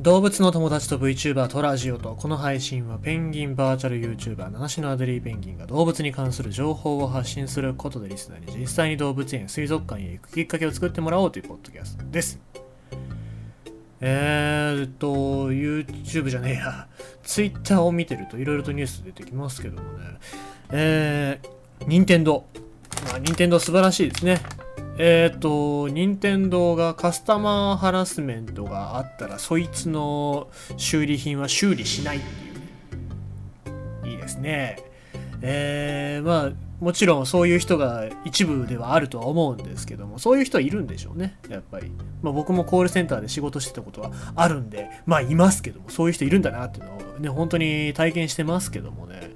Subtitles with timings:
[0.00, 12.40] 動物の友達と VTuber トラジオとこの配信はペンギンバーチャル YouTuber 七種のアデリーペンギンが動物に関する情報を発信することでリスナーに実際に動物園水族館へ行くきっかけを作ってもらおうというポッドキャストです。
[14.00, 16.88] えーっと YouTube じゃねえや。
[17.22, 20.04] Twitter を見てるといろいろとニュース出てきますけどもね。
[20.70, 22.46] えー、任天堂
[23.04, 24.40] まあ任天堂素晴らしいですね。
[25.02, 34.10] えっ、ー、と、任天堂がカスタマーハラスメントがあったら、そいつの修理品は修理しないっていう。
[34.10, 34.76] いいですね。
[35.40, 36.52] えー、まあ、
[36.84, 41.90] もちろんそういう人が一部ではあるとは思うんですけども、そういう人はいるんでしょうね、やっぱり。
[42.20, 49.30] まあ僕もコールセンターで仕事してたことはあるんで、まあいますけども、そういう人いるんだなっていうのをね、本当に体験してますけどもね。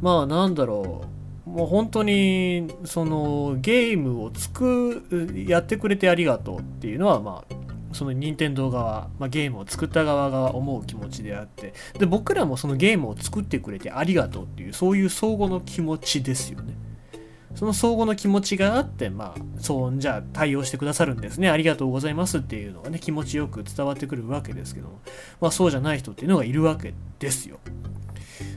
[0.00, 1.13] まあなんだろう。
[1.54, 5.04] もう本当にそのゲームを作
[5.46, 7.54] やってくれてありがとうっていうのはまあ
[7.94, 16.74] その任天堂側、まあ、ゲームを作った側が思う気持ちであってで僕らもそのゲームを作ってくれてありがとうっていうそういう相互の気持ちですよね。
[17.54, 21.50] その相互の気持ちがあってまあそうじゃあ対応してくださるんですね。
[21.50, 25.00] ありがとうございますっていうのがね気持ちよく伝わってくるわけですけども
[25.40, 27.60] まあそうじゃない人っていうのがいるわけですよ。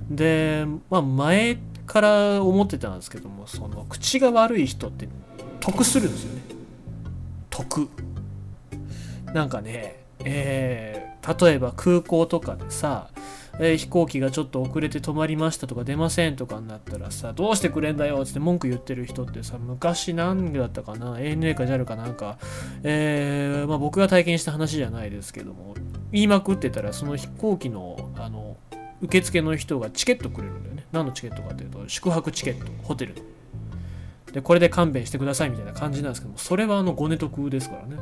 [0.09, 5.09] でまあ前から思ってたんですけどもその口が悪い人って
[5.59, 6.41] 得するんですよね。
[7.49, 7.89] 得。
[9.33, 13.09] なんかねえー、例えば空港とかでさ、
[13.59, 22.37] えー、飛行機がちょっと遅れて止まりましたとか出ませんとかになったらさどうしてくれんだよって文句言ってる人ってさ昔何だったかな ANA か JAL かなんか、
[22.83, 25.75] えーまあ、僕が体験した話じゃないですけども
[26.11, 28.57] 言いまくってたらその飛行機のあの
[29.01, 30.85] 受付の人がチケットくれるんだよね。
[30.91, 33.15] 何のチケットかというと宿泊チケットホテル。
[34.31, 37.97] でこれで勘弁してくださいみたいな感じなんですけどもそれはあのごね得ですからね。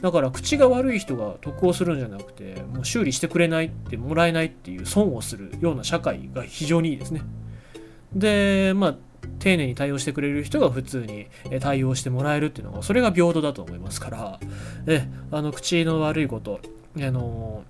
[0.00, 7.22] だから口が悪い人が得をするんじゃなくてもう修理してくれないってもらえないっていう損をするような社会が非常にいいですね。
[8.14, 8.96] でまあ
[9.38, 11.26] 丁寧に対応してくれる人が普通に
[11.60, 14.40] 対応してもらえるっていうのがそれが平等だと思いますから。
[14.86, 16.60] えあの口の悪いこと
[16.96, 17.64] あの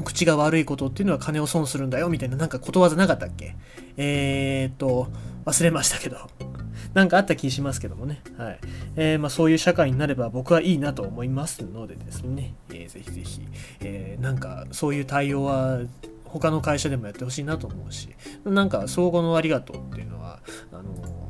[0.00, 3.56] 口が悪いことっていうのは金を損するんだよみたいななんかことわざなかったっけ？
[3.96, 5.08] えー、っと、
[5.44, 6.16] 忘れましたけど。
[6.94, 8.22] なんかあった気しますけどもね。
[8.36, 8.58] はい。
[8.96, 12.54] えー、まあそういう社会になれば僕はいいなと思いますのでですね。
[12.70, 13.42] えー、ぜひぜひ、
[13.80, 15.80] えー、なんかそういう対応は
[16.24, 18.08] 他の会社でもやってほしいなと思うし、
[18.44, 20.40] なんか相互のありがとうっていうのは、
[20.72, 21.28] あの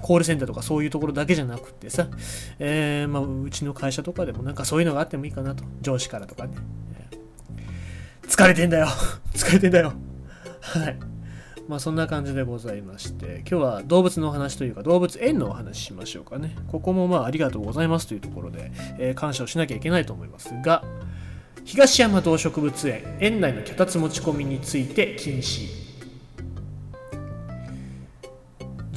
[0.00, 2.08] コールセンターとかそういうところだけじゃなくてさ、
[2.58, 5.62] えー、まあ、うちの会社とかでもなんかそういうのがあってもいいかなと。
[5.80, 6.56] 上司からとかね。
[8.40, 8.86] 疲れてんだよ
[9.36, 9.92] 疲れてんだよ
[10.60, 10.96] はい。
[11.68, 16.56] まあそんな感じでございまして、今日は動物のお話というか動物園のお話しましょうかね。
[16.68, 20.82] ここもまあありがとうございますというところで、えー、感謝をしなきゃいけないと思いますが、
[21.66, 25.79] 東山動植物園、園内の脚立持ち込みについて禁止。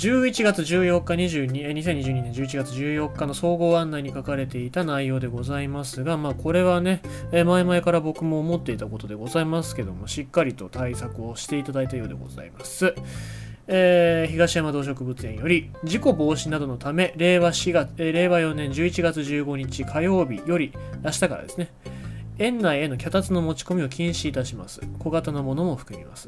[0.03, 12.94] 11月14日22、2022年11月14日の総合案内に書かれていた内容でございますが、まあこれはね、え前々から僕も思っていたことでございますけども、しっかりと対策をしていただいたようでございます。
[13.68, 21.72] えー、東山動植物園より事故防止などのため令和4月、えー、令和4年11月15日火曜日より明日からですね
[22.40, 26.28] 園内への脚立の持ち込みを禁止いたします小型のものも含みます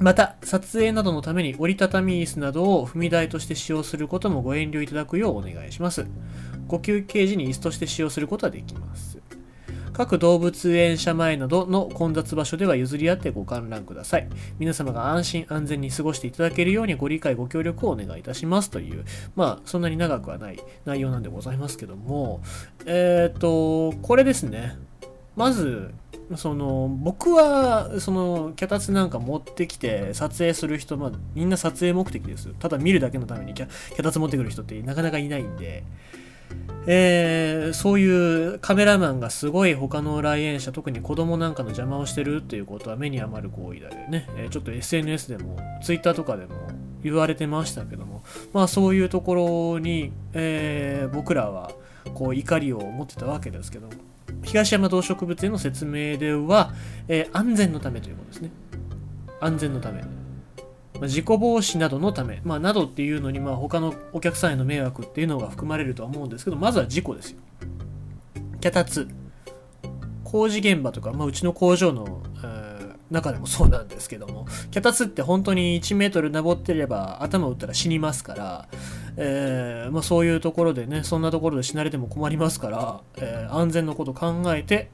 [0.00, 6.06] また、撮影などのために折りたたみ椅子などを踏み台として使用することもご遠慮いただくようお願いします。
[6.66, 9.18] ご休憩時に椅子として使用することはできます。
[9.92, 14.28] 各動物園舎前などの混雑場所では譲り合ってご観覧ください。
[14.58, 19.04] 皆様が安心安全に過ごしていただけるようにご理解ご協力をお願いいたしますという、
[19.36, 22.40] まあ、そんなに長くはない内容なんでございますけども、
[22.86, 24.78] えっ、ー、と、これですね。
[25.36, 25.92] まず、
[26.36, 32.54] その僕はその脚立なんか持ってきて撮影する人、まあ、みんな撮影目的です。
[32.58, 33.68] ただ見るだけのために脚
[34.02, 35.82] 立持ってくる人ってなかなかいないんで、
[36.86, 46.54] えー、そういうカメラマンがすごい他の来園者特に子供なんかの邪魔をしてるっていうことは目に余る行為だでね、えー、ちょっと SNS でも Twitter とかでも
[47.02, 48.22] 言われてましたけども。
[48.52, 49.34] まあそういうとこ
[49.74, 51.72] ろに、えー、僕らは
[52.14, 53.92] こう怒りを持ってたわけですけども。
[54.42, 56.72] 東山動植物園の説明では、
[57.08, 58.50] えー、安全のためということですね。
[59.40, 60.02] 安全のため。
[61.00, 67.38] まあ、事故防止などのため、まあ、などっていうのに、まあ、他のお客さんへの迷惑っていうのが含まれるとは思うんですけど、まずは事故ですよ。
[68.60, 69.08] 脚立。
[70.24, 78.68] 工事現場とか、まあ、うちの工場の、えー、中でもそうなんですけども、脚立って本当に1メートル登ってれば頭打ったら死にますから、
[79.16, 84.90] えー、まあ、そういうところでね、そんなところで死なれても困りますから、えー、安全のこと考えて、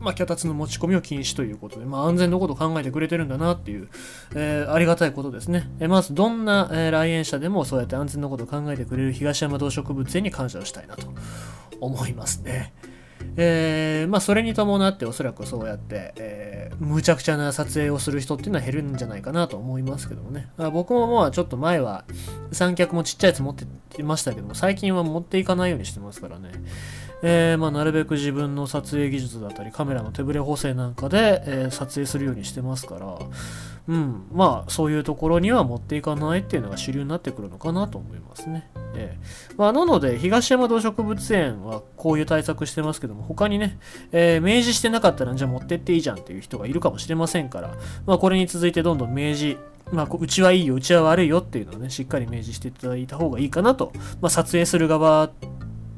[0.00, 3.88] まあ、脚立の持ち込みを禁止ということで、まあ、安全のこと考えてくれてるんだなっていう、
[4.34, 5.70] えー、ありがたいことですね。
[5.78, 11.06] え、まず、どんな、え、来園者でもそうやって安全のことを考えてくれる東山動植物園に感謝をしたいなと
[11.80, 12.72] 思いますね。
[13.36, 20.50] えー、まあ、それに伴っておそらくそうやって、えー、むちゃくちゃな撮影をする人っていうのは減るんじゃないかなと思いますけどもね。
[20.58, 22.04] あ僕もまあちょっと前は
[22.52, 23.66] 三脚もちっちゃいやつ持って
[24.02, 26.50] ましたけども、最近は持っていかないようにしてますからね。
[27.24, 33.16] えー、まあ、なるべく自分の撮影技術だったりカメラの手ブレ補正なんかで、え、撮影するようにしてますから、
[33.88, 38.70] うん、まあそういうところには持っていかないっていうのが主流になってくるのかなと思いますね。
[38.94, 43.78] えーまあ、なので東山動植物園はこういう対策してますけども他にね、
[44.12, 47.74] えー、明示してなかったらじゃあ持ってっていいじゃんっていう人がいるかもしれませんから、
[48.06, 49.58] まあ、これに続いてどんどん明示
[49.90, 53.92] まあ、うちはいいよ、うちは悪いよっていうのをね、しっかり明示していただいた方がいいかなと、
[54.22, 55.30] まあ、撮影する側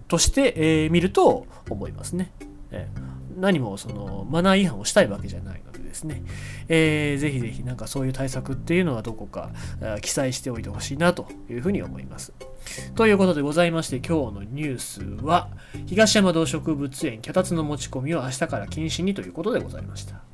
[0.08, 2.32] として、えー、見ると思いますね。
[2.72, 6.22] えー、何もそのマナー違反をしたいわけじゃないのでですね、
[6.68, 9.50] えー、ぜひぜひなんかそういう対策っていうのはどこか
[10.02, 12.32] 記載しておいてほしいなというふうに思います。
[12.94, 15.48] ということでございまして今日のニュースは
[15.86, 20.33] 東山動植物園脚立の持ち込みを明日から禁止にということでございました。